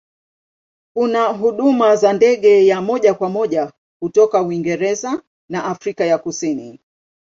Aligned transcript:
Kuna 0.95 1.27
huduma 1.27 1.95
za 1.95 2.13
ndege 2.13 2.67
ya 2.67 2.81
moja 2.81 3.13
kwa 3.13 3.29
moja 3.29 3.71
kutoka 3.99 4.41
Uingereza 4.41 5.21
na 5.49 5.65
Afrika 5.65 6.05
ya 6.05 6.17
Kusini. 6.17 6.79